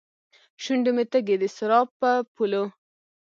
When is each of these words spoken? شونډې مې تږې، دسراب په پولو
شونډې 0.63 0.91
مې 0.95 1.03
تږې، 1.11 1.35
دسراب 1.41 1.87
په 1.99 2.09
پولو 2.33 2.63